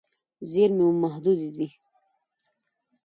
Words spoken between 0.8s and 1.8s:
مو محدودې دي.